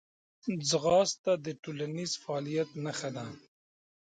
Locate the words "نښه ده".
2.83-3.25